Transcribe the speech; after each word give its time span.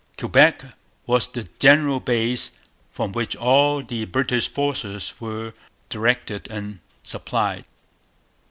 Quebec 0.17 0.63
was 1.05 1.27
the 1.27 1.47
general 1.59 1.99
base 1.99 2.57
from 2.89 3.11
which 3.11 3.35
all 3.35 3.83
the 3.83 4.03
British 4.05 4.47
forces 4.47 5.13
were 5.19 5.53
directed 5.91 6.47
and 6.49 6.79
supplied. 7.03 7.65